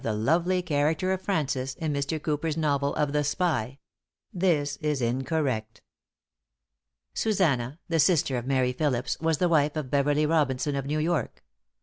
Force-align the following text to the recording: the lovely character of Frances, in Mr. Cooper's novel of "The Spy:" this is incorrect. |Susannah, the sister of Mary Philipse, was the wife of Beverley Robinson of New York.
the 0.03 0.13
lovely 0.13 0.63
character 0.63 1.11
of 1.11 1.21
Frances, 1.21 1.75
in 1.75 1.93
Mr. 1.93 2.19
Cooper's 2.19 2.57
novel 2.57 2.95
of 2.95 3.13
"The 3.13 3.23
Spy:" 3.23 3.77
this 4.33 4.77
is 4.77 4.99
incorrect. 4.99 5.83
|Susannah, 7.13 7.77
the 7.87 7.99
sister 7.99 8.35
of 8.35 8.47
Mary 8.47 8.73
Philipse, 8.73 9.19
was 9.19 9.37
the 9.37 9.47
wife 9.47 9.75
of 9.75 9.91
Beverley 9.91 10.25
Robinson 10.25 10.75
of 10.75 10.87
New 10.87 10.97
York. 10.97 11.43